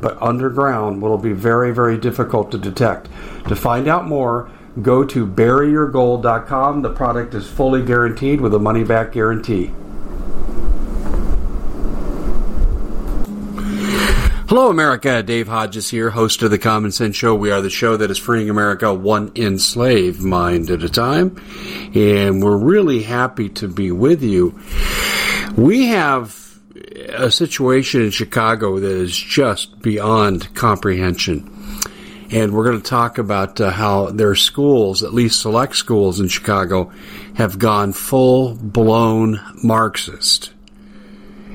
but 0.00 0.20
underground 0.20 1.00
will 1.00 1.18
be 1.18 1.32
very, 1.32 1.72
very 1.72 1.98
difficult 1.98 2.50
to 2.52 2.58
detect. 2.58 3.08
To 3.48 3.56
find 3.56 3.88
out 3.88 4.06
more, 4.06 4.50
go 4.82 5.04
to 5.04 5.26
buryyourgold.com. 5.26 6.82
The 6.82 6.92
product 6.92 7.34
is 7.34 7.48
fully 7.48 7.82
guaranteed 7.82 8.40
with 8.40 8.54
a 8.54 8.58
money 8.58 8.84
back 8.84 9.12
guarantee. 9.12 9.72
Hello, 14.48 14.70
America. 14.70 15.24
Dave 15.24 15.48
Hodges 15.48 15.90
here, 15.90 16.10
host 16.10 16.40
of 16.42 16.52
the 16.52 16.58
Common 16.58 16.92
Sense 16.92 17.16
Show. 17.16 17.34
We 17.34 17.50
are 17.50 17.60
the 17.60 17.68
show 17.68 17.96
that 17.96 18.12
is 18.12 18.18
freeing 18.18 18.48
America 18.48 18.94
one 18.94 19.32
enslaved 19.34 20.22
mind 20.22 20.70
at 20.70 20.84
a 20.84 20.88
time. 20.88 21.36
And 21.96 22.40
we're 22.40 22.56
really 22.56 23.02
happy 23.02 23.48
to 23.50 23.66
be 23.66 23.90
with 23.90 24.22
you. 24.22 24.56
We 25.56 25.88
have 25.88 26.45
a 27.08 27.30
situation 27.30 28.02
in 28.02 28.10
Chicago 28.10 28.78
that 28.78 28.90
is 28.90 29.16
just 29.16 29.80
beyond 29.80 30.54
comprehension. 30.54 31.52
And 32.30 32.52
we're 32.52 32.64
going 32.64 32.80
to 32.80 32.88
talk 32.88 33.18
about 33.18 33.60
uh, 33.60 33.70
how 33.70 34.06
their 34.06 34.34
schools, 34.34 35.02
at 35.02 35.14
least 35.14 35.40
select 35.40 35.76
schools 35.76 36.18
in 36.18 36.28
Chicago, 36.28 36.92
have 37.34 37.58
gone 37.58 37.92
full 37.92 38.54
blown 38.56 39.40
Marxist. 39.62 40.52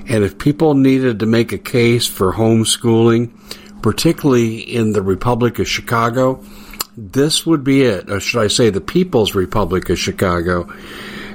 And 0.08 0.24
if 0.24 0.38
people 0.38 0.74
needed 0.74 1.20
to 1.20 1.26
make 1.26 1.52
a 1.52 1.58
case 1.58 2.08
for 2.08 2.34
homeschooling, 2.34 3.32
particularly 3.82 4.60
in 4.60 4.94
the 4.94 5.02
Republic 5.02 5.60
of 5.60 5.68
Chicago, 5.68 6.44
this 6.96 7.46
would 7.46 7.64
be 7.64 7.84
it. 7.84 8.10
Or 8.10 8.20
should 8.20 8.42
I 8.42 8.48
say 8.48 8.70
the 8.70 8.82
People's 8.82 9.36
Republic 9.36 9.90
of 9.90 10.00
Chicago? 10.00 10.72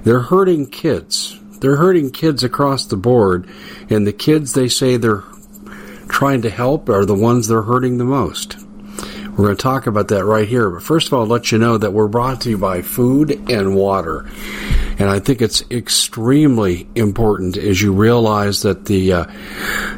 They're 0.03 0.21
hurting 0.21 0.67
kids. 0.67 1.39
They're 1.61 1.77
hurting 1.77 2.11
kids 2.11 2.45
across 2.45 2.87
the 2.87 2.97
board, 2.97 3.49
and 3.91 4.07
the 4.07 4.13
kids 4.13 4.53
they 4.53 4.69
say 4.69 4.97
they're 4.97 5.25
trying 6.09 6.43
to 6.43 6.51
help 6.51 6.89
are 6.89 7.05
the 7.05 7.15
ones 7.15 7.49
they're 7.49 7.63
hurting 7.63 7.99
the 7.99 8.05
most. 8.05 8.57
We're 9.37 9.47
going 9.47 9.57
to 9.57 9.63
talk 9.63 9.87
about 9.87 10.09
that 10.09 10.25
right 10.25 10.49
here. 10.49 10.71
But 10.71 10.83
first 10.83 11.09
of 11.09 11.13
all, 11.13 11.21
I'll 11.21 11.27
let 11.27 11.53
you 11.53 11.59
know 11.59 11.77
that 11.77 11.93
we're 11.93 12.09
brought 12.09 12.41
to 12.43 12.51
you 12.51 12.59
by 12.59 12.81
Food 12.81 13.51
and 13.51 13.77
Water. 13.77 14.25
And 14.99 15.11
I 15.11 15.21
think 15.21 15.43
it's 15.43 15.63
extremely 15.71 16.89
important 16.95 17.57
as 17.59 17.83
you 17.83 17.93
realize 17.93 18.63
that 18.63 18.87
the 18.87 19.13
uh, 19.13 19.25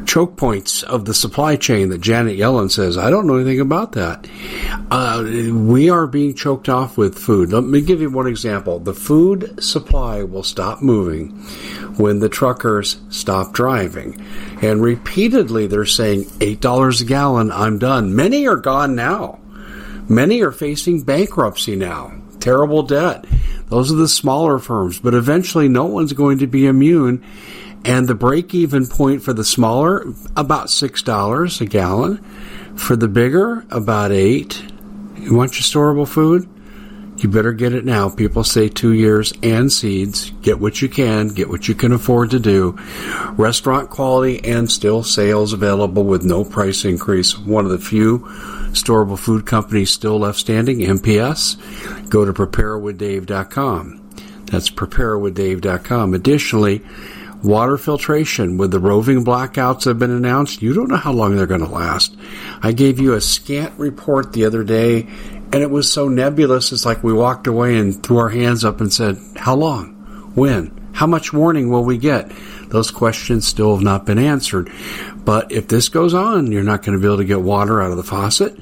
choke 0.06 0.36
points 0.36 0.82
of 0.82 1.04
the 1.04 1.14
supply 1.14 1.54
chain 1.56 1.90
that 1.90 2.00
Janet 2.00 2.36
Yellen 2.36 2.70
says, 2.70 2.98
I 2.98 3.08
don't 3.08 3.26
know 3.26 3.36
anything 3.36 3.60
about 3.60 3.92
that. 3.92 4.26
Uh, 4.90 5.22
we 5.54 5.88
are 5.88 6.08
being 6.08 6.34
choked 6.34 6.68
off 6.68 6.98
with 6.98 7.16
food. 7.16 7.52
Let 7.52 7.64
me 7.64 7.80
give 7.80 8.00
you 8.00 8.10
one 8.10 8.26
example. 8.26 8.80
The 8.80 8.94
food 8.94 9.62
supply 9.62 10.24
will 10.24 10.42
stop 10.42 10.82
moving 10.82 11.28
when 11.98 12.18
the 12.18 12.28
truckers 12.28 13.00
stop 13.08 13.52
driving. 13.52 14.20
And 14.62 14.82
repeatedly 14.82 15.68
they're 15.68 15.86
saying 15.86 16.24
$8 16.24 17.00
a 17.00 17.04
gallon, 17.04 17.52
I'm 17.52 17.78
done. 17.78 18.16
Many 18.16 18.48
are 18.48 18.56
gone 18.56 18.96
now. 18.96 19.38
Many 20.08 20.40
are 20.42 20.52
facing 20.52 21.02
bankruptcy 21.02 21.76
now. 21.76 22.17
Terrible 22.48 22.82
debt. 22.82 23.26
Those 23.68 23.92
are 23.92 23.96
the 23.96 24.08
smaller 24.08 24.58
firms, 24.58 24.98
but 24.98 25.12
eventually 25.12 25.68
no 25.68 25.84
one's 25.84 26.14
going 26.14 26.38
to 26.38 26.46
be 26.46 26.64
immune. 26.64 27.22
And 27.84 28.08
the 28.08 28.14
break 28.14 28.54
even 28.54 28.86
point 28.86 29.22
for 29.22 29.34
the 29.34 29.44
smaller, 29.44 30.02
about 30.34 30.68
$6 30.68 31.60
a 31.60 31.66
gallon. 31.66 32.16
For 32.74 32.96
the 32.96 33.06
bigger, 33.06 33.66
about 33.70 34.12
8 34.12 34.64
You 35.18 35.34
want 35.34 35.56
your 35.56 35.62
storable 35.62 36.08
food? 36.08 36.48
You 37.18 37.28
better 37.28 37.52
get 37.52 37.74
it 37.74 37.84
now. 37.84 38.08
People 38.08 38.44
say 38.44 38.70
two 38.70 38.94
years 38.94 39.34
and 39.42 39.70
seeds. 39.70 40.30
Get 40.40 40.58
what 40.58 40.80
you 40.80 40.88
can, 40.88 41.28
get 41.28 41.50
what 41.50 41.68
you 41.68 41.74
can 41.74 41.92
afford 41.92 42.30
to 42.30 42.40
do. 42.40 42.78
Restaurant 43.32 43.90
quality 43.90 44.42
and 44.42 44.70
still 44.70 45.02
sales 45.02 45.52
available 45.52 46.04
with 46.04 46.24
no 46.24 46.44
price 46.44 46.86
increase. 46.86 47.38
One 47.38 47.66
of 47.66 47.72
the 47.72 47.78
few 47.78 48.26
storable 48.72 49.18
food 49.18 49.46
companies 49.46 49.90
still 49.90 50.18
left 50.18 50.38
standing, 50.38 50.78
MPS. 50.78 52.08
Go 52.08 52.24
to 52.24 52.32
preparewithdave.com. 52.32 54.10
That's 54.46 54.70
preparewithdave.com. 54.70 56.14
Additionally, 56.14 56.82
water 57.42 57.76
filtration 57.76 58.56
with 58.56 58.70
the 58.70 58.78
roving 58.80 59.24
blackouts 59.24 59.84
have 59.84 59.98
been 59.98 60.10
announced, 60.10 60.62
you 60.62 60.72
don't 60.72 60.88
know 60.88 60.96
how 60.96 61.12
long 61.12 61.36
they're 61.36 61.46
going 61.46 61.60
to 61.60 61.66
last. 61.66 62.16
I 62.62 62.72
gave 62.72 62.98
you 62.98 63.14
a 63.14 63.20
scant 63.20 63.78
report 63.78 64.32
the 64.32 64.44
other 64.46 64.64
day 64.64 65.06
and 65.52 65.62
it 65.62 65.70
was 65.70 65.90
so 65.90 66.08
nebulous. 66.08 66.72
It's 66.72 66.84
like 66.84 67.02
we 67.02 67.12
walked 67.12 67.46
away 67.46 67.78
and 67.78 68.02
threw 68.02 68.18
our 68.18 68.28
hands 68.28 68.64
up 68.64 68.80
and 68.80 68.92
said, 68.92 69.18
How 69.36 69.54
long? 69.54 69.94
When? 70.34 70.90
How 70.92 71.06
much 71.06 71.32
warning 71.32 71.70
will 71.70 71.84
we 71.84 71.96
get? 71.96 72.30
Those 72.70 72.90
questions 72.90 73.46
still 73.46 73.74
have 73.74 73.84
not 73.84 74.06
been 74.06 74.18
answered. 74.18 74.70
But 75.16 75.52
if 75.52 75.68
this 75.68 75.88
goes 75.88 76.14
on, 76.14 76.52
you're 76.52 76.62
not 76.62 76.82
going 76.82 76.96
to 76.96 77.00
be 77.00 77.06
able 77.06 77.18
to 77.18 77.24
get 77.24 77.40
water 77.40 77.82
out 77.82 77.90
of 77.90 77.96
the 77.96 78.02
faucet. 78.02 78.58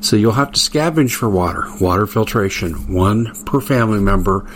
So 0.00 0.16
you'll 0.16 0.32
have 0.32 0.52
to 0.52 0.60
scavenge 0.60 1.14
for 1.14 1.28
water, 1.28 1.64
water 1.80 2.06
filtration, 2.06 2.92
one 2.92 3.34
per 3.44 3.60
family 3.60 4.00
member 4.00 4.46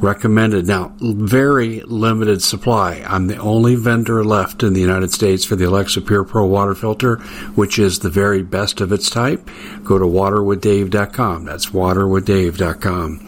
recommended. 0.00 0.66
Now, 0.66 0.92
very 1.00 1.80
limited 1.82 2.42
supply. 2.42 3.04
I'm 3.06 3.26
the 3.26 3.38
only 3.38 3.74
vendor 3.74 4.24
left 4.24 4.62
in 4.62 4.72
the 4.72 4.80
United 4.80 5.12
States 5.12 5.44
for 5.44 5.56
the 5.56 5.64
Alexa 5.64 6.00
Pure 6.02 6.24
Pro 6.24 6.46
water 6.46 6.74
filter, 6.74 7.16
which 7.54 7.78
is 7.78 7.98
the 7.98 8.10
very 8.10 8.42
best 8.42 8.80
of 8.80 8.92
its 8.92 9.10
type. 9.10 9.48
Go 9.84 9.98
to 9.98 10.04
waterwithdave.com. 10.04 11.44
That's 11.44 11.66
waterwithdave.com. 11.66 13.20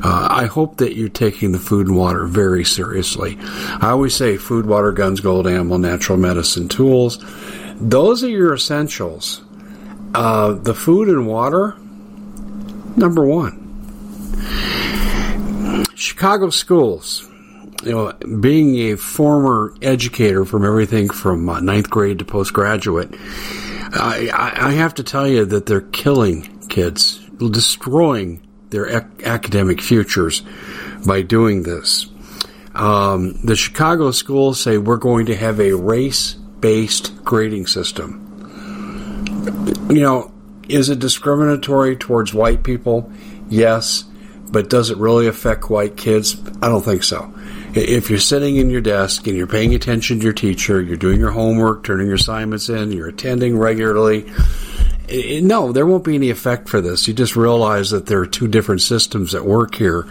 Uh, 0.00 0.28
I 0.30 0.46
hope 0.46 0.76
that 0.76 0.96
you're 0.96 1.08
taking 1.08 1.52
the 1.52 1.58
food 1.58 1.88
and 1.88 1.96
water 1.96 2.26
very 2.26 2.64
seriously. 2.64 3.36
I 3.40 3.90
always 3.90 4.14
say 4.14 4.36
food, 4.36 4.66
water, 4.66 4.92
guns, 4.92 5.20
gold, 5.20 5.46
ammo, 5.46 5.76
natural 5.76 6.18
medicine, 6.18 6.68
tools. 6.68 7.18
Those 7.80 8.22
are 8.22 8.28
your 8.28 8.54
essentials. 8.54 9.42
Uh, 10.14 10.52
the 10.52 10.74
food 10.74 11.08
and 11.08 11.26
water, 11.26 11.76
number 12.96 13.24
one. 13.24 13.64
Chicago 15.98 16.48
schools, 16.48 17.28
you 17.82 17.90
know, 17.90 18.12
being 18.38 18.76
a 18.92 18.96
former 18.96 19.74
educator 19.82 20.44
from 20.44 20.64
everything 20.64 21.10
from 21.10 21.48
uh, 21.48 21.58
ninth 21.58 21.90
grade 21.90 22.20
to 22.20 22.24
postgraduate, 22.24 23.16
I, 23.92 24.30
I, 24.32 24.72
have 24.74 24.94
to 24.94 25.02
tell 25.02 25.26
you 25.26 25.44
that 25.46 25.66
they're 25.66 25.80
killing 25.80 26.56
kids, 26.68 27.18
destroying 27.38 28.46
their 28.70 28.86
ec- 28.86 29.24
academic 29.24 29.80
futures 29.80 30.42
by 31.04 31.22
doing 31.22 31.64
this. 31.64 32.06
Um, 32.76 33.32
the 33.42 33.56
Chicago 33.56 34.12
schools 34.12 34.60
say 34.60 34.78
we're 34.78 34.98
going 34.98 35.26
to 35.26 35.34
have 35.34 35.58
a 35.58 35.72
race 35.72 36.34
based 36.34 37.24
grading 37.24 37.66
system. 37.66 38.24
You 39.90 40.00
know, 40.00 40.32
is 40.68 40.90
it 40.90 41.00
discriminatory 41.00 41.96
towards 41.96 42.32
white 42.32 42.62
people? 42.62 43.10
Yes. 43.48 44.04
But 44.50 44.70
does 44.70 44.90
it 44.90 44.98
really 44.98 45.26
affect 45.26 45.70
white 45.70 45.96
kids? 45.96 46.36
I 46.62 46.68
don't 46.68 46.82
think 46.82 47.02
so. 47.02 47.32
If 47.74 48.08
you're 48.08 48.18
sitting 48.18 48.56
in 48.56 48.70
your 48.70 48.80
desk 48.80 49.26
and 49.26 49.36
you're 49.36 49.46
paying 49.46 49.74
attention 49.74 50.18
to 50.18 50.24
your 50.24 50.32
teacher, 50.32 50.80
you're 50.80 50.96
doing 50.96 51.20
your 51.20 51.30
homework, 51.30 51.84
turning 51.84 52.06
your 52.06 52.16
assignments 52.16 52.68
in, 52.68 52.92
you're 52.92 53.08
attending 53.08 53.58
regularly, 53.58 54.26
no, 55.10 55.72
there 55.72 55.86
won't 55.86 56.04
be 56.04 56.14
any 56.14 56.30
effect 56.30 56.68
for 56.68 56.80
this. 56.80 57.08
You 57.08 57.14
just 57.14 57.36
realize 57.36 57.90
that 57.90 58.06
there 58.06 58.20
are 58.20 58.26
two 58.26 58.48
different 58.48 58.82
systems 58.82 59.34
at 59.34 59.44
work 59.44 59.74
here, 59.74 60.06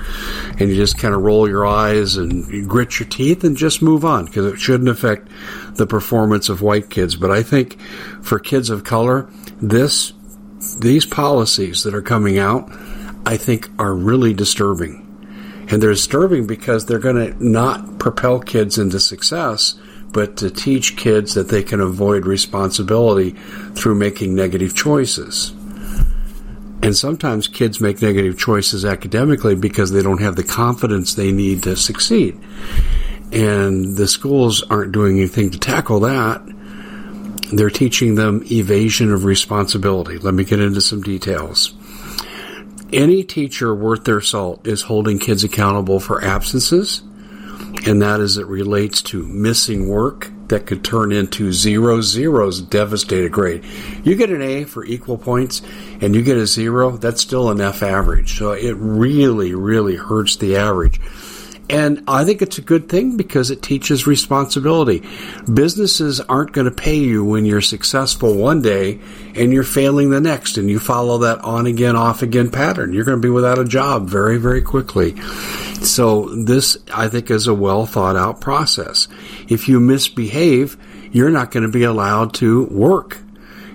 and 0.59 0.69
you 0.69 0.75
just 0.75 0.97
kind 0.97 1.13
of 1.13 1.21
roll 1.21 1.47
your 1.47 1.65
eyes 1.65 2.17
and 2.17 2.47
you 2.47 2.65
grit 2.65 2.99
your 2.99 3.07
teeth 3.07 3.43
and 3.43 3.55
just 3.55 3.81
move 3.81 4.03
on 4.03 4.25
because 4.25 4.45
it 4.45 4.59
shouldn't 4.59 4.89
affect 4.89 5.27
the 5.75 5.85
performance 5.85 6.49
of 6.49 6.61
white 6.61 6.89
kids. 6.89 7.15
But 7.15 7.31
I 7.31 7.43
think 7.43 7.79
for 8.21 8.39
kids 8.39 8.69
of 8.69 8.83
color, 8.83 9.29
this 9.61 10.13
these 10.79 11.05
policies 11.05 11.83
that 11.83 11.93
are 11.93 12.01
coming 12.01 12.39
out 12.39 12.67
I 13.27 13.35
think 13.35 13.69
are 13.77 13.93
really 13.93 14.33
disturbing. 14.33 15.03
And 15.69 15.83
they're 15.83 15.91
disturbing 15.91 16.47
because 16.47 16.85
they're 16.85 16.97
going 16.97 17.33
to 17.33 17.45
not 17.45 17.99
propel 17.99 18.39
kids 18.39 18.77
into 18.77 19.01
success, 19.01 19.77
but 20.13 20.37
to 20.37 20.49
teach 20.49 20.95
kids 20.95 21.33
that 21.33 21.49
they 21.49 21.61
can 21.61 21.81
avoid 21.81 22.25
responsibility 22.25 23.31
through 23.75 23.95
making 23.95 24.33
negative 24.33 24.73
choices. 24.73 25.49
And 26.81 26.95
sometimes 26.95 27.49
kids 27.49 27.81
make 27.81 28.01
negative 28.01 28.39
choices 28.39 28.85
academically 28.85 29.55
because 29.55 29.91
they 29.91 30.01
don't 30.01 30.21
have 30.21 30.37
the 30.37 30.43
confidence 30.45 31.13
they 31.13 31.33
need 31.33 31.63
to 31.63 31.75
succeed. 31.75 32.39
And 33.33 33.97
the 33.97 34.07
schools 34.07 34.63
aren't 34.69 34.93
doing 34.93 35.17
anything 35.17 35.49
to 35.49 35.59
tackle 35.59 35.99
that. 35.99 36.41
They're 37.51 37.69
teaching 37.69 38.15
them 38.15 38.41
evasion 38.49 39.11
of 39.11 39.25
responsibility. 39.25 40.17
Let 40.17 40.33
me 40.33 40.45
get 40.45 40.61
into 40.61 40.79
some 40.79 41.01
details. 41.01 41.73
Any 42.93 43.23
teacher 43.23 43.75
worth 43.75 44.05
their 44.05 44.21
salt 44.21 44.65
is 44.65 44.83
holding 44.83 45.19
kids 45.19 45.43
accountable 45.43 45.99
for 45.99 46.23
absences, 46.23 47.01
and 47.85 48.01
that 48.01 48.21
as 48.21 48.37
it 48.37 48.47
relates 48.47 49.01
to 49.03 49.23
missing 49.23 49.89
work 49.89 50.31
that 50.47 50.65
could 50.65 50.83
turn 50.83 51.11
into 51.11 51.51
zero 51.51 51.99
zeros 52.01 52.61
devastated 52.61 53.31
grade. 53.31 53.65
You 54.03 54.15
get 54.15 54.29
an 54.29 54.41
A 54.41 54.63
for 54.63 54.85
equal 54.85 55.17
points 55.17 55.61
and 55.99 56.15
you 56.15 56.21
get 56.21 56.37
a 56.37 56.47
zero, 56.47 56.95
that's 56.95 57.21
still 57.21 57.49
an 57.49 57.59
F 57.59 57.83
average. 57.83 58.37
So 58.37 58.51
it 58.51 58.75
really, 58.77 59.53
really 59.53 59.95
hurts 59.95 60.37
the 60.37 60.55
average. 60.55 61.01
And 61.69 62.03
I 62.07 62.23
think 62.23 62.41
it's 62.41 62.57
a 62.57 62.61
good 62.61 62.87
thing 62.87 63.17
because 63.17 63.51
it 63.51 63.61
teaches 63.61 64.07
responsibility. 64.07 65.03
Businesses 65.53 66.21
aren't 66.21 66.53
going 66.53 66.65
to 66.65 66.71
pay 66.71 66.95
you 66.95 67.25
when 67.25 67.45
you're 67.45 67.61
successful 67.61 68.35
one 68.35 68.61
day 68.61 68.99
and 69.35 69.51
you're 69.51 69.63
failing 69.63 70.09
the 70.09 70.21
next 70.21 70.57
and 70.57 70.69
you 70.69 70.79
follow 70.79 71.17
that 71.19 71.39
on 71.39 71.65
again, 71.65 71.97
off 71.97 72.21
again 72.21 72.49
pattern. 72.49 72.93
You're 72.93 73.03
going 73.03 73.21
to 73.21 73.25
be 73.25 73.29
without 73.29 73.59
a 73.59 73.65
job 73.65 74.07
very, 74.07 74.37
very 74.37 74.61
quickly. 74.61 75.19
So 75.81 76.29
this, 76.35 76.77
I 76.93 77.09
think, 77.09 77.29
is 77.29 77.47
a 77.47 77.53
well 77.53 77.85
thought 77.85 78.15
out 78.15 78.39
process. 78.39 79.09
If 79.49 79.67
you 79.67 79.81
misbehave, 79.81 80.77
you're 81.11 81.29
not 81.29 81.51
going 81.51 81.63
to 81.63 81.71
be 81.71 81.83
allowed 81.83 82.33
to 82.35 82.65
work. 82.65 83.19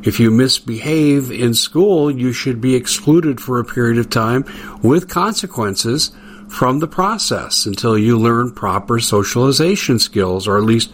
If 0.03 0.19
you 0.19 0.31
misbehave 0.31 1.31
in 1.31 1.55
school, 1.55 2.11
you 2.11 2.33
should 2.33 2.61
be 2.61 2.75
excluded 2.75 3.41
for 3.41 3.61
a 3.61 3.65
period 3.65 3.99
of 3.99 4.11
time 4.11 4.45
with 4.83 5.09
consequences 5.09 6.11
from 6.53 6.81
the 6.81 6.87
process 6.87 7.65
until 7.65 7.97
you 7.97 8.19
learn 8.19 8.53
proper 8.53 9.01
socialization 9.01 9.99
skills 9.99 10.47
or 10.47 10.59
at 10.59 10.65
least 10.65 10.93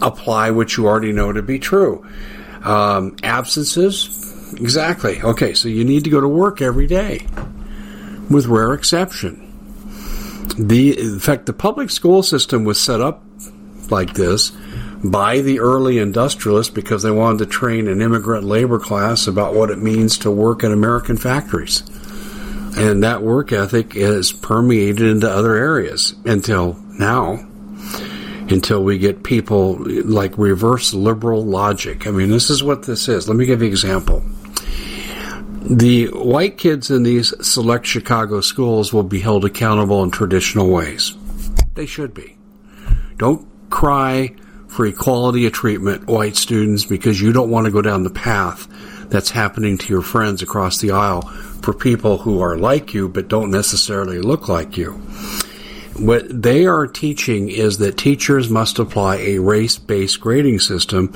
apply 0.00 0.50
what 0.50 0.76
you 0.76 0.86
already 0.86 1.12
know 1.12 1.30
to 1.30 1.42
be 1.42 1.58
true. 1.58 2.04
Um, 2.64 3.14
absences, 3.22 4.54
exactly. 4.58 5.20
Okay, 5.20 5.52
so 5.52 5.68
you 5.68 5.84
need 5.84 6.04
to 6.04 6.10
go 6.10 6.22
to 6.22 6.26
work 6.26 6.62
every 6.62 6.86
day, 6.86 7.26
with 8.30 8.46
rare 8.46 8.72
exception. 8.72 9.44
The 10.58 10.98
in 10.98 11.20
fact, 11.20 11.44
the 11.44 11.52
public 11.52 11.90
school 11.90 12.22
system 12.22 12.64
was 12.64 12.80
set 12.80 13.02
up 13.02 13.22
like 13.90 14.14
this 14.14 14.52
by 15.04 15.42
the 15.42 15.60
early 15.60 15.98
industrialists 15.98 16.72
because 16.72 17.02
they 17.02 17.10
wanted 17.10 17.38
to 17.40 17.46
train 17.46 17.88
an 17.88 18.00
immigrant 18.00 18.44
labor 18.44 18.78
class 18.78 19.26
about 19.26 19.54
what 19.54 19.70
it 19.70 19.78
means 19.78 20.16
to 20.18 20.30
work 20.30 20.64
in 20.64 20.72
American 20.72 21.18
factories. 21.18 21.82
And 22.76 23.02
that 23.02 23.22
work 23.22 23.52
ethic 23.52 23.96
is 23.96 24.32
permeated 24.32 25.06
into 25.06 25.30
other 25.30 25.54
areas 25.54 26.14
until 26.24 26.74
now, 26.98 27.44
until 28.48 28.84
we 28.84 28.98
get 28.98 29.24
people 29.24 29.76
like 29.78 30.36
reverse 30.38 30.94
liberal 30.94 31.44
logic. 31.44 32.06
I 32.06 32.10
mean, 32.10 32.30
this 32.30 32.50
is 32.50 32.62
what 32.62 32.84
this 32.84 33.08
is. 33.08 33.28
Let 33.28 33.36
me 33.36 33.46
give 33.46 33.60
you 33.60 33.66
an 33.66 33.72
example. 33.72 34.22
The 35.70 36.06
white 36.06 36.56
kids 36.56 36.90
in 36.90 37.02
these 37.02 37.34
select 37.46 37.84
Chicago 37.86 38.40
schools 38.40 38.92
will 38.92 39.02
be 39.02 39.20
held 39.20 39.44
accountable 39.44 40.02
in 40.02 40.10
traditional 40.10 40.70
ways. 40.70 41.14
They 41.74 41.86
should 41.86 42.14
be. 42.14 42.36
Don't 43.16 43.46
cry 43.70 44.34
for 44.68 44.86
equality 44.86 45.46
of 45.46 45.52
treatment, 45.52 46.06
white 46.06 46.36
students, 46.36 46.84
because 46.84 47.20
you 47.20 47.32
don't 47.32 47.50
want 47.50 47.66
to 47.66 47.72
go 47.72 47.82
down 47.82 48.02
the 48.02 48.10
path 48.10 48.68
that's 49.10 49.30
happening 49.30 49.78
to 49.78 49.88
your 49.88 50.02
friends 50.02 50.42
across 50.42 50.78
the 50.78 50.92
aisle 50.92 51.22
for 51.62 51.72
people 51.72 52.18
who 52.18 52.40
are 52.40 52.56
like 52.56 52.94
you 52.94 53.08
but 53.08 53.28
don't 53.28 53.50
necessarily 53.50 54.20
look 54.20 54.48
like 54.48 54.76
you. 54.76 55.00
What 55.98 56.42
they 56.42 56.66
are 56.66 56.86
teaching 56.86 57.48
is 57.48 57.78
that 57.78 57.98
teachers 57.98 58.48
must 58.48 58.78
apply 58.78 59.16
a 59.16 59.38
race 59.40 59.78
based 59.78 60.20
grading 60.20 60.60
system 60.60 61.12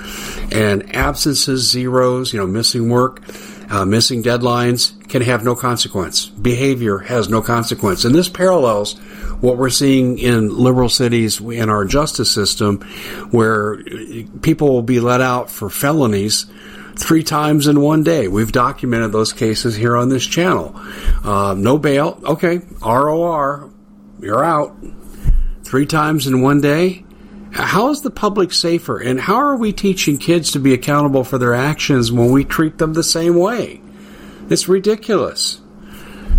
and 0.51 0.95
absences, 0.97 1.71
zeros, 1.71 2.33
you 2.33 2.41
know, 2.41 2.49
missing 2.49 2.89
work, 2.89 3.23
uh, 3.71 3.85
missing 3.85 4.25
deadlines 4.25 4.93
can 5.09 5.23
have 5.23 5.45
no 5.45 5.55
consequence. 5.55 6.27
Behavior 6.27 6.99
has 6.99 7.29
no 7.29 7.41
consequence. 7.43 8.05
And 8.05 8.13
this 8.13 8.29
parallels 8.29 8.99
what 9.41 9.57
we're 9.57 9.71
seeing 9.71 10.19
in 10.19 10.49
liberal 10.57 10.89
cities 10.89 11.41
in 11.41 11.71
our 11.71 11.85
justice 11.85 12.31
system 12.31 12.81
where 13.31 13.83
people 14.43 14.69
will 14.69 14.83
be 14.83 15.01
let 15.01 15.21
out 15.21 15.49
for 15.49 15.71
felonies 15.71 16.47
three 16.97 17.23
times 17.23 17.67
in 17.67 17.81
one 17.81 18.03
day. 18.03 18.29
We've 18.29 18.53
documented 18.53 19.13
those 19.13 19.33
cases 19.33 19.75
here 19.75 19.97
on 19.97 20.09
this 20.09 20.27
channel. 20.27 20.73
Uh, 21.25 21.55
no 21.57 21.79
bail. 21.79 22.21
Okay. 22.25 22.61
ROR. 22.81 23.71
You're 24.21 24.45
out. 24.45 24.77
Three 25.65 25.87
times 25.87 26.27
in 26.27 26.43
one 26.43 26.61
day. 26.61 27.05
How 27.53 27.91
is 27.91 28.01
the 28.01 28.11
public 28.11 28.53
safer? 28.53 28.99
And 28.99 29.21
how 29.21 29.37
are 29.37 29.57
we 29.57 29.73
teaching 29.73 30.17
kids 30.17 30.53
to 30.53 30.59
be 30.59 30.73
accountable 30.73 31.23
for 31.23 31.39
their 31.39 31.55
actions 31.55 32.11
when 32.11 32.33
we 32.33 32.45
treat 32.45 32.79
them 32.79 32.95
the 32.95 33.03
same 33.03 33.37
way? 33.37 33.81
It's 34.49 34.69
ridiculous. 34.69 35.61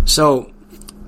So, 0.04 0.52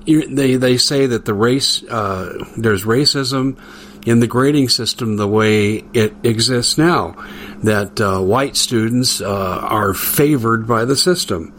they, 0.05 0.55
they 0.55 0.77
say 0.77 1.07
that 1.07 1.25
the 1.25 1.33
race, 1.33 1.83
uh, 1.83 2.45
there's 2.55 2.85
racism 2.85 3.59
in 4.07 4.21
the 4.21 4.27
grading 4.27 4.69
system 4.69 5.17
the 5.17 5.27
way 5.27 5.83
it 5.93 6.13
exists 6.23 6.77
now, 6.77 7.13
that 7.61 7.99
uh, 7.99 8.21
white 8.21 8.55
students 8.55 9.19
uh, 9.19 9.59
are 9.61 9.93
favored 9.93 10.65
by 10.65 10.85
the 10.85 10.95
system. 10.95 11.53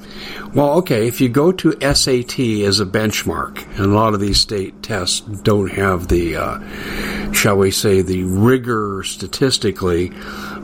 Well, 0.55 0.79
okay, 0.79 1.07
if 1.07 1.21
you 1.21 1.29
go 1.29 1.53
to 1.53 1.73
SAT 1.95 2.41
as 2.65 2.81
a 2.81 2.87
benchmark, 2.87 3.67
and 3.77 3.81
a 3.81 3.95
lot 3.95 4.15
of 4.15 4.21
these 4.21 4.41
state 4.41 4.83
tests 4.83 5.21
don't 5.21 5.71
have 5.73 6.09
the, 6.09 6.37
uh, 6.37 7.33
shall 7.33 7.59
we 7.59 7.71
say, 7.71 8.01
the 8.01 8.25
rigor 8.25 9.03
statistically 9.05 10.11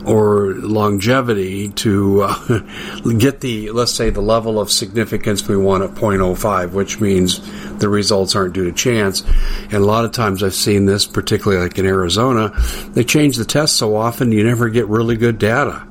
or 0.05 0.53
longevity 0.53 1.69
to 1.69 2.21
uh, 2.21 2.59
get 3.17 3.41
the, 3.41 3.71
let's 3.71 3.91
say, 3.91 4.09
the 4.09 4.21
level 4.21 4.59
of 4.59 4.71
significance 4.71 5.47
we 5.47 5.57
want 5.57 5.83
at 5.83 5.91
0.05, 5.91 6.71
which 6.71 6.99
means 6.99 7.39
the 7.79 7.89
results 7.89 8.35
aren't 8.35 8.53
due 8.53 8.65
to 8.65 8.71
chance. 8.71 9.23
And 9.63 9.73
a 9.73 9.79
lot 9.79 10.05
of 10.05 10.11
times 10.11 10.43
I've 10.43 10.53
seen 10.53 10.85
this, 10.85 11.05
particularly 11.05 11.63
like 11.63 11.77
in 11.77 11.85
Arizona, 11.85 12.51
they 12.89 13.03
change 13.03 13.37
the 13.37 13.45
test 13.45 13.75
so 13.75 13.95
often 13.95 14.31
you 14.31 14.43
never 14.43 14.69
get 14.69 14.87
really 14.87 15.17
good 15.17 15.39
data. 15.39 15.85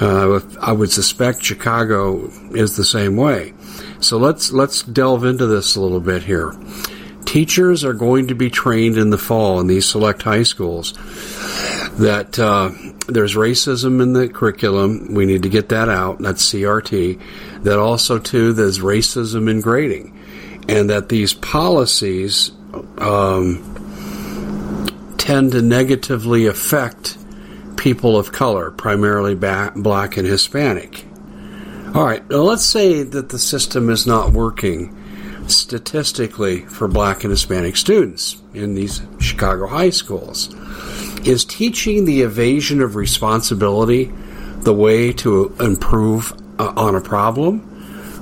Uh, 0.00 0.40
I 0.60 0.72
would 0.72 0.90
suspect 0.90 1.42
Chicago 1.42 2.26
is 2.54 2.76
the 2.76 2.84
same 2.84 3.16
way. 3.16 3.54
So 4.00 4.18
let's 4.18 4.50
let's 4.50 4.82
delve 4.82 5.24
into 5.24 5.46
this 5.46 5.76
a 5.76 5.80
little 5.80 6.00
bit 6.00 6.24
here. 6.24 6.52
Teachers 7.24 7.84
are 7.84 7.92
going 7.92 8.26
to 8.28 8.34
be 8.34 8.50
trained 8.50 8.96
in 8.96 9.10
the 9.10 9.18
fall 9.18 9.60
in 9.60 9.68
these 9.68 9.86
select 9.86 10.22
high 10.22 10.42
schools 10.42 10.92
that 11.98 12.38
uh, 12.38 12.70
there's 13.08 13.34
racism 13.34 14.02
in 14.02 14.12
the 14.12 14.28
curriculum. 14.28 15.14
We 15.14 15.26
need 15.26 15.42
to 15.42 15.48
get 15.48 15.68
that 15.70 15.88
out. 15.88 16.18
That's 16.18 16.50
CRT. 16.50 17.62
That 17.64 17.78
also 17.78 18.18
too 18.18 18.52
there's 18.52 18.78
racism 18.78 19.50
in 19.50 19.60
grading, 19.60 20.18
and 20.68 20.90
that 20.90 21.08
these 21.08 21.34
policies 21.34 22.50
um, 22.98 23.68
tend 25.18 25.52
to 25.52 25.62
negatively 25.62 26.46
affect 26.46 27.18
people 27.76 28.16
of 28.16 28.32
color, 28.32 28.70
primarily 28.70 29.34
black 29.34 30.16
and 30.16 30.26
Hispanic. 30.26 31.04
All 31.94 32.04
right, 32.04 32.28
now 32.30 32.38
let's 32.38 32.64
say 32.64 33.02
that 33.02 33.28
the 33.28 33.38
system 33.38 33.90
is 33.90 34.06
not 34.06 34.32
working 34.32 34.96
statistically 35.48 36.60
for 36.60 36.88
black 36.88 37.24
and 37.24 37.30
Hispanic 37.30 37.76
students 37.76 38.40
in 38.54 38.74
these 38.74 39.02
Chicago 39.18 39.66
high 39.66 39.90
schools. 39.90 40.48
Is 41.24 41.44
teaching 41.44 42.04
the 42.04 42.22
evasion 42.22 42.80
of 42.80 42.96
responsibility 42.96 44.12
the 44.60 44.74
way 44.74 45.12
to 45.12 45.54
improve 45.60 46.32
uh, 46.58 46.72
on 46.76 46.94
a 46.94 47.00
problem? 47.00 47.68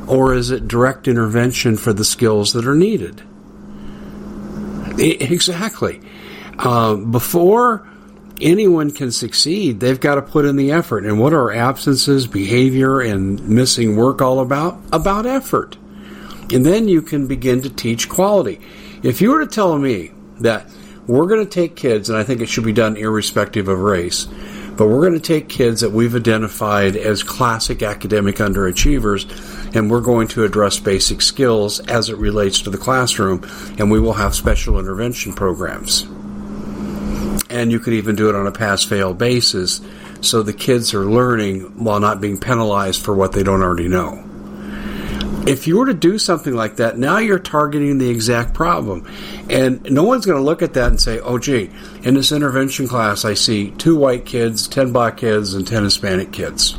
Or 0.09 0.35
is 0.35 0.51
it 0.51 0.69
direct 0.69 1.09
intervention 1.09 1.77
for 1.77 1.93
the 1.93 2.05
skills 2.05 2.53
that 2.53 2.67
are 2.67 2.75
needed? 2.75 3.23
Exactly. 4.99 6.01
Uh, 6.59 6.97
before 6.97 7.89
anyone 8.41 8.91
can 8.91 9.13
succeed, 9.13 9.81
they've 9.81 10.01
got 10.01 10.17
to 10.17 10.23
put 10.23 10.45
in 10.45 10.57
the 10.57 10.73
effort. 10.73 11.07
And 11.07 11.19
what 11.19 11.33
are 11.33 11.53
absences, 11.53 12.27
behavior, 12.27 13.01
and 13.01 13.49
missing 13.49 13.97
work 13.97 14.21
all 14.21 14.41
about? 14.41 14.79
About 14.93 15.27
effort. 15.27 15.77
And 16.53 16.67
then 16.67 16.89
you 16.89 17.01
can 17.03 17.27
begin 17.27 17.63
to 17.63 17.71
teach 17.71 18.09
quality. 18.09 18.61
If 19.03 19.21
you 19.21 19.31
were 19.31 19.41
to 19.41 19.47
tell 19.47 19.79
me 19.79 20.11
that 20.41 20.67
we're 21.07 21.27
going 21.27 21.45
to 21.45 21.51
take 21.51 21.77
kids, 21.77 22.09
and 22.09 22.19
I 22.19 22.25
think 22.25 22.41
it 22.41 22.49
should 22.49 22.65
be 22.65 22.73
done 22.73 22.97
irrespective 22.97 23.69
of 23.69 23.81
race, 23.81 24.27
but 24.77 24.87
we're 24.87 25.01
going 25.01 25.15
to 25.15 25.21
take 25.21 25.49
kids 25.49 25.81
that 25.81 25.91
we've 25.91 26.15
identified 26.15 26.97
as 26.97 27.23
classic 27.23 27.83
academic 27.83 28.37
underachievers, 28.37 29.27
and 29.75 29.91
we're 29.91 30.01
going 30.01 30.29
to 30.29 30.45
address 30.45 30.79
basic 30.79 31.21
skills 31.21 31.81
as 31.81 32.09
it 32.09 32.17
relates 32.17 32.61
to 32.63 32.71
the 32.71 32.79
classroom, 32.79 33.43
and 33.79 33.91
we 33.91 34.01
will 34.01 34.15
have 34.15 34.35
special 34.35 34.79
intervention 34.79 35.33
programs. 35.33 36.07
and 37.51 37.73
you 37.73 37.81
could 37.81 37.93
even 37.93 38.15
do 38.15 38.29
it 38.29 38.35
on 38.37 38.47
a 38.47 38.53
pass 38.53 38.85
fail 38.85 39.13
basis 39.13 39.81
so 40.21 40.43
the 40.43 40.53
kids 40.53 40.95
are 40.95 41.05
learning 41.05 41.63
while 41.83 41.99
not 41.99 42.21
being 42.21 42.39
penalized 42.39 43.03
for 43.03 43.13
what 43.15 43.33
they 43.33 43.43
don't 43.43 43.63
already 43.63 43.89
know. 43.89 44.30
If 45.51 45.67
you 45.67 45.79
were 45.79 45.87
to 45.87 45.95
do 45.95 46.17
something 46.17 46.55
like 46.55 46.77
that, 46.77 46.97
now 46.97 47.19
you're 47.19 47.41
targeting 47.41 47.99
the 47.99 48.09
exact 48.09 48.55
problem. 48.55 49.11
And 49.51 49.83
no 49.91 50.05
one's 50.05 50.25
going 50.25 50.39
to 50.39 50.45
look 50.45 50.63
at 50.63 50.75
that 50.75 50.91
and 50.91 51.01
say, 51.01 51.19
oh, 51.19 51.39
gee, 51.39 51.71
in 52.05 52.15
this 52.15 52.31
intervention 52.31 52.87
class, 52.87 53.25
I 53.25 53.35
see 53.35 53.73
two 53.73 53.97
white 53.97 54.25
kids, 54.25 54.69
10 54.69 54.93
black 54.93 55.17
kids, 55.17 55.55
and 55.55 55.67
10 55.67 55.83
Hispanic 55.83 56.31
kids 56.33 56.79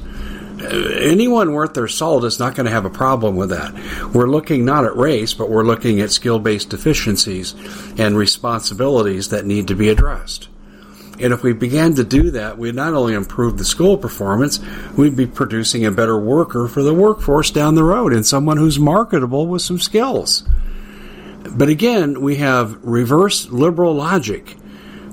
anyone 0.64 1.54
worth 1.54 1.74
their 1.74 1.88
salt 1.88 2.24
is 2.24 2.40
not 2.40 2.56
going 2.56 2.66
to 2.66 2.72
have 2.72 2.86
a 2.86 2.90
problem 2.90 3.36
with 3.36 3.50
that. 3.50 3.74
We're 4.14 4.28
looking 4.28 4.64
not 4.64 4.86
at 4.86 4.96
race, 4.96 5.34
but 5.34 5.50
we're 5.50 5.64
looking 5.64 6.02
at 6.02 6.12
skill 6.12 6.40
based 6.40 6.70
deficiencies 6.70 7.56
and 7.98 8.16
responsibilities 8.16 9.30
that 9.30 9.46
need 9.46 9.68
to 9.70 9.76
be 9.76 9.90
addressed. 9.90 10.50
And 11.22 11.34
if 11.34 11.44
we 11.44 11.54
began 11.54 11.96
to 11.96 12.04
do 12.04 12.32
that, 12.32 12.58
we'd 12.58 12.76
not 12.76 12.94
only 12.94 13.14
improve 13.14 13.58
the 13.58 13.66
school 13.66 13.98
performance, 13.98 14.60
we'd 14.98 15.16
be 15.16 15.28
producing 15.28 15.86
a 15.86 15.92
better 15.92 16.20
worker 16.20 16.68
for 16.68 16.84
the 16.84 16.94
workforce 16.94 17.52
down 17.52 17.76
the 17.76 17.84
road 17.84 18.14
and 18.14 18.26
someone 18.26 18.58
who's 18.58 18.80
marketable 18.80 19.48
with 19.48 19.62
some 19.62 19.80
skills. 19.80 20.44
But 21.50 21.70
again, 21.70 22.22
we 22.22 22.38
have 22.38 22.84
reverse 22.84 23.50
liberal 23.50 23.94
logic, 23.96 24.52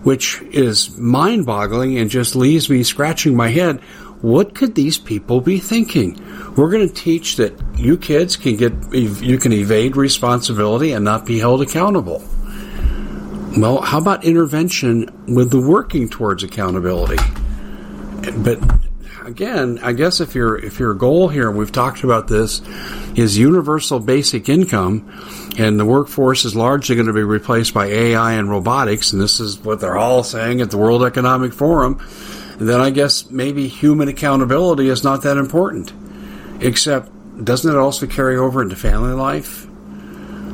which 0.03 0.41
is 0.43 0.97
mind 0.97 1.47
boggling 1.47 1.99
and 1.99 2.11
just 2.11 2.37
leaves 2.37 2.69
me 2.71 2.83
scratching 2.83 3.37
my 3.37 3.49
head 3.49 3.81
what 4.21 4.55
could 4.55 4.75
these 4.75 4.99
people 4.99 5.41
be 5.41 5.59
thinking? 5.59 6.21
We're 6.57 6.71
going 6.71 6.88
to 6.88 6.95
teach 6.95 7.37
that 7.37 7.55
you 7.77 7.97
kids 7.97 8.37
can 8.37 8.57
get 8.57 8.73
you 8.93 9.38
can 9.38 9.53
evade 9.53 9.97
responsibility 9.97 10.93
and 10.93 11.05
not 11.05 11.25
be 11.25 11.38
held 11.38 11.62
accountable. 11.62 12.25
Well, 13.57 13.81
how 13.81 13.99
about 13.99 14.25
intervention 14.25 15.26
with 15.26 15.50
the 15.50 15.61
working 15.61 16.09
towards 16.09 16.43
accountability? 16.43 17.23
But 18.37 18.61
again, 19.25 19.78
I 19.83 19.93
guess 19.93 20.21
if 20.21 20.35
your 20.35 20.57
if 20.57 20.78
your 20.78 20.95
goal 20.95 21.28
here, 21.28 21.50
we've 21.50 21.73
talked 21.73 22.05
about 22.05 22.28
this, 22.28 22.61
is 23.17 23.38
universal 23.38 24.00
basic 24.00 24.49
income, 24.49 25.11
and 25.59 25.81
the 25.81 25.85
workforce 25.85 26.45
is 26.45 26.55
largely 26.55 26.95
going 26.95 27.07
to 27.07 27.12
be 27.12 27.23
replaced 27.23 27.75
by 27.75 27.87
AI 27.87 28.33
and 28.33 28.50
robotics, 28.50 29.12
and 29.12 29.21
this 29.21 29.40
is 29.40 29.59
what 29.59 29.81
they're 29.81 29.97
all 29.97 30.23
saying 30.23 30.61
at 30.61 30.71
the 30.71 30.78
World 30.78 31.02
Economic 31.02 31.52
Forum 31.52 32.00
then 32.59 32.81
I 32.81 32.90
guess 32.90 33.31
maybe 33.31 33.69
human 33.69 34.09
accountability 34.09 34.88
is 34.88 35.05
not 35.05 35.23
that 35.23 35.37
important. 35.37 35.93
Except, 36.61 37.09
doesn't 37.45 37.71
it 37.71 37.78
also 37.78 38.07
carry 38.07 38.37
over 38.37 38.61
into 38.62 38.75
family 38.75 39.12
life? 39.12 39.68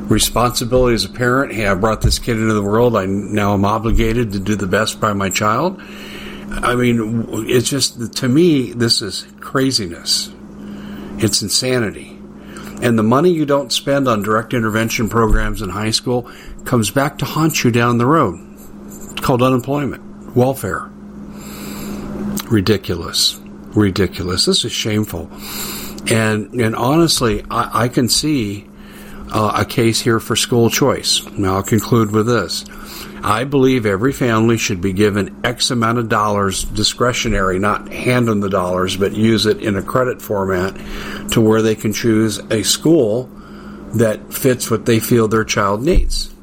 Responsibility 0.07 0.95
as 0.95 1.05
a 1.05 1.09
parent. 1.09 1.53
Hey, 1.53 1.67
I 1.67 1.73
brought 1.73 2.01
this 2.01 2.19
kid 2.19 2.37
into 2.37 2.53
the 2.53 2.61
world. 2.61 2.95
I 2.95 3.05
now 3.05 3.53
am 3.53 3.65
obligated 3.65 4.31
to 4.33 4.39
do 4.39 4.55
the 4.55 4.67
best 4.67 4.99
by 4.99 5.13
my 5.13 5.29
child. 5.29 5.81
I 6.51 6.75
mean, 6.75 7.25
it's 7.49 7.69
just, 7.69 8.13
to 8.17 8.29
me, 8.29 8.71
this 8.71 9.01
is 9.01 9.25
craziness. 9.39 10.31
It's 11.17 11.41
insanity. 11.41 12.19
And 12.81 12.99
the 12.99 13.03
money 13.03 13.31
you 13.31 13.45
don't 13.45 13.71
spend 13.71 14.07
on 14.07 14.21
direct 14.21 14.53
intervention 14.53 15.09
programs 15.09 15.61
in 15.61 15.69
high 15.69 15.91
school 15.91 16.29
comes 16.65 16.91
back 16.91 17.17
to 17.19 17.25
haunt 17.25 17.63
you 17.63 17.71
down 17.71 17.97
the 17.97 18.05
road. 18.05 18.39
It's 18.85 19.21
called 19.21 19.41
unemployment, 19.41 20.35
welfare 20.35 20.89
ridiculous, 22.49 23.39
ridiculous. 23.75 24.45
This 24.45 24.65
is 24.65 24.71
shameful, 24.71 25.29
and 26.09 26.53
and 26.53 26.75
honestly, 26.75 27.43
I, 27.49 27.85
I 27.85 27.87
can 27.87 28.09
see 28.09 28.67
uh, 29.35 29.51
a 29.53 29.65
case 29.65 29.99
here 29.99 30.21
for 30.21 30.37
school 30.37 30.69
choice. 30.69 31.21
Now 31.31 31.55
I'll 31.55 31.63
conclude 31.63 32.11
with 32.11 32.25
this. 32.25 32.63
I 33.21 33.43
believe 33.43 33.85
every 33.85 34.13
family 34.13 34.57
should 34.57 34.79
be 34.79 34.93
given 34.93 35.35
X 35.43 35.71
amount 35.71 35.97
of 35.97 36.07
dollars 36.07 36.63
discretionary, 36.63 37.59
not 37.59 37.91
hand 37.91 38.29
them 38.29 38.39
the 38.39 38.49
dollars, 38.49 38.95
but 38.95 39.11
use 39.11 39.45
it 39.45 39.61
in 39.61 39.75
a 39.75 39.81
credit 39.81 40.21
format 40.21 40.73
to 41.31 41.41
where 41.41 41.61
they 41.61 41.75
can 41.75 41.91
choose 41.91 42.37
a 42.49 42.63
school 42.63 43.25
that 43.95 44.33
fits 44.33 44.71
what 44.71 44.85
they 44.85 44.99
feel 44.99 45.27
their 45.27 45.43
child 45.43 45.83
needs 45.83 46.33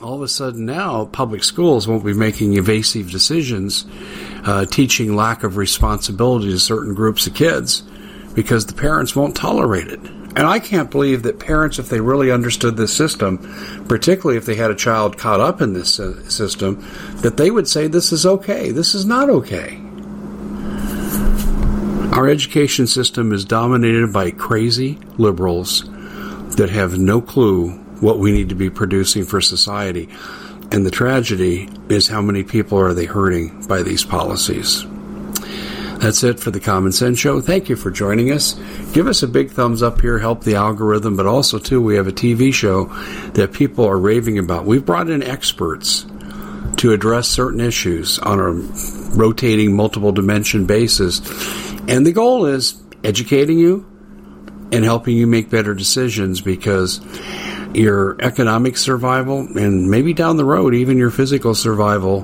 all 0.00 0.16
of 0.16 0.22
a 0.22 0.28
sudden 0.28 0.64
now 0.66 1.04
public 1.04 1.44
schools 1.44 1.86
won't 1.86 2.04
be 2.04 2.12
making 2.12 2.56
evasive 2.56 3.10
decisions, 3.10 3.86
uh, 4.44 4.64
teaching 4.64 5.14
lack 5.14 5.44
of 5.44 5.56
responsibility 5.56 6.50
to 6.50 6.58
certain 6.58 6.94
groups 6.94 7.28
of 7.28 7.34
kids 7.34 7.82
because 8.34 8.66
the 8.66 8.74
parents 8.74 9.14
won't 9.14 9.36
tolerate 9.36 9.86
it. 9.86 10.00
And 10.36 10.46
I 10.46 10.60
can't 10.60 10.90
believe 10.90 11.24
that 11.24 11.40
parents, 11.40 11.78
if 11.78 11.88
they 11.88 12.00
really 12.00 12.30
understood 12.30 12.76
this 12.76 12.96
system, 12.96 13.38
particularly 13.88 14.36
if 14.36 14.46
they 14.46 14.54
had 14.54 14.70
a 14.70 14.76
child 14.76 15.18
caught 15.18 15.40
up 15.40 15.60
in 15.60 15.72
this 15.72 15.98
uh, 15.98 16.28
system, 16.28 16.86
that 17.16 17.36
they 17.36 17.50
would 17.50 17.66
say 17.66 17.88
this 17.88 18.12
is 18.12 18.24
okay. 18.24 18.70
This 18.70 18.94
is 18.94 19.04
not 19.04 19.28
okay. 19.28 19.80
Our 22.12 22.28
education 22.28 22.86
system 22.86 23.32
is 23.32 23.44
dominated 23.44 24.12
by 24.12 24.30
crazy 24.30 24.98
liberals 25.18 25.84
that 26.56 26.70
have 26.70 26.98
no 26.98 27.20
clue 27.20 27.70
what 28.00 28.18
we 28.18 28.32
need 28.32 28.48
to 28.50 28.54
be 28.54 28.70
producing 28.70 29.24
for 29.24 29.40
society. 29.40 30.08
And 30.72 30.86
the 30.86 30.90
tragedy 30.90 31.68
is 31.88 32.08
how 32.08 32.22
many 32.22 32.44
people 32.44 32.78
are 32.78 32.94
they 32.94 33.04
hurting 33.04 33.66
by 33.66 33.82
these 33.82 34.04
policies. 34.04 34.86
That's 36.00 36.24
it 36.24 36.40
for 36.40 36.50
the 36.50 36.60
Common 36.60 36.92
Sense 36.92 37.18
Show. 37.18 37.42
Thank 37.42 37.68
you 37.68 37.76
for 37.76 37.90
joining 37.90 38.32
us. 38.32 38.54
Give 38.94 39.06
us 39.06 39.22
a 39.22 39.28
big 39.28 39.50
thumbs 39.50 39.82
up 39.82 40.00
here, 40.00 40.18
help 40.18 40.44
the 40.44 40.54
algorithm, 40.54 41.14
but 41.14 41.26
also, 41.26 41.58
too, 41.58 41.82
we 41.82 41.96
have 41.96 42.06
a 42.06 42.12
TV 42.12 42.54
show 42.54 42.86
that 43.34 43.52
people 43.52 43.84
are 43.84 43.98
raving 43.98 44.38
about. 44.38 44.64
We've 44.64 44.84
brought 44.84 45.10
in 45.10 45.22
experts 45.22 46.06
to 46.78 46.92
address 46.92 47.28
certain 47.28 47.60
issues 47.60 48.18
on 48.18 48.40
a 48.40 48.50
rotating 49.14 49.76
multiple 49.76 50.10
dimension 50.10 50.64
basis. 50.64 51.20
And 51.86 52.06
the 52.06 52.12
goal 52.12 52.46
is 52.46 52.82
educating 53.04 53.58
you 53.58 53.86
and 54.72 54.86
helping 54.86 55.14
you 55.16 55.26
make 55.26 55.50
better 55.50 55.74
decisions 55.74 56.40
because 56.40 57.02
your 57.74 58.16
economic 58.22 58.78
survival 58.78 59.40
and 59.40 59.90
maybe 59.90 60.14
down 60.14 60.38
the 60.38 60.46
road 60.46 60.74
even 60.74 60.96
your 60.96 61.10
physical 61.10 61.54
survival 61.54 62.22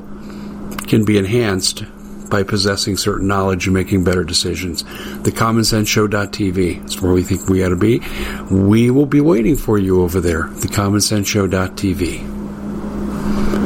can 0.87 1.05
be 1.05 1.19
enhanced 1.19 1.85
by 2.31 2.43
possessing 2.43 2.97
certain 2.97 3.27
knowledge 3.27 3.67
and 3.67 3.75
making 3.75 4.05
better 4.05 4.25
decisions. 4.25 4.83
The 5.23 5.33
CommonSenseShow.tv 5.33 6.87
is 6.87 7.01
where 7.01 7.13
we 7.13 7.23
think 7.23 7.49
we 7.49 7.65
ought 7.65 7.71
to 7.71 7.77
be. 7.77 8.03
We 8.51 8.91
will 8.91 9.07
be 9.07 9.21
waiting 9.21 9.57
for 9.57 9.79
you 9.79 10.03
over 10.03 10.21
there. 10.21 10.49
The 10.49 10.69
CommonSenseShow.tv. 10.69 13.66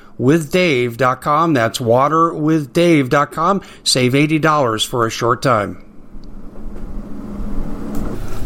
waterwithdave.com. 0.21 1.53
That's 1.53 1.79
waterwithdave.com. 1.79 3.61
Save 3.83 4.13
$80 4.13 4.87
for 4.87 5.07
a 5.07 5.09
short 5.09 5.41
time. 5.41 5.87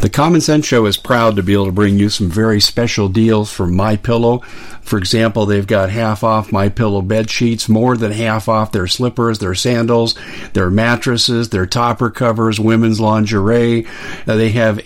The 0.06 0.10
Common 0.12 0.40
Sense 0.40 0.68
Show 0.68 0.86
is 0.86 0.98
proud 0.98 1.36
to 1.36 1.42
be 1.42 1.54
able 1.54 1.66
to 1.66 1.72
bring 1.72 1.98
you 1.98 2.10
some 2.10 2.30
very 2.30 2.62
special 2.62 3.10
deals 3.10 3.52
from 3.52 3.76
My 3.76 3.96
Pillow. 3.96 4.40
For 4.84 5.00
example, 5.00 5.48
they've 5.48 5.66
got 5.66 5.90
half 5.90 6.24
off 6.24 6.52
My 6.52 6.70
Pillow 6.70 7.02
bed 7.02 7.32
sheets, 7.32 7.68
more 7.68 7.98
than 7.98 8.12
half 8.12 8.48
off 8.48 8.72
their 8.72 8.86
slippers, 8.86 9.40
their 9.40 9.56
sandals, 9.56 10.14
their 10.54 10.70
mattresses, 10.70 11.50
their 11.50 11.66
topper 11.66 12.12
covers, 12.12 12.60
women's 12.60 13.00
lingerie. 13.00 13.88
Uh, 14.28 14.36
they 14.36 14.52
have 14.52 14.80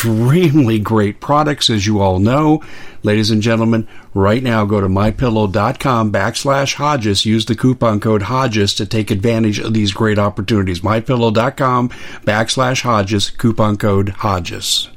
extremely 0.00 0.78
great 0.78 1.20
products, 1.20 1.68
as 1.68 1.86
you 1.86 2.00
all 2.00 2.18
know. 2.18 2.62
Ladies 3.02 3.30
and 3.30 3.42
gentlemen, 3.42 3.86
right 4.14 4.42
now 4.42 4.64
go 4.64 4.80
to 4.80 4.88
mypillow.com 4.88 6.10
backslash 6.10 6.74
Hodges. 6.76 7.26
Use 7.26 7.44
the 7.44 7.54
coupon 7.54 8.00
code 8.00 8.22
Hodges 8.22 8.72
to 8.76 8.86
take 8.86 9.10
advantage 9.10 9.58
of 9.58 9.74
these 9.74 9.92
great 9.92 10.18
opportunities. 10.18 10.80
Mypillow.com 10.80 11.90
backslash 12.24 12.80
Hodges, 12.80 13.28
coupon 13.28 13.76
code 13.76 14.08
Hodges. 14.08 14.88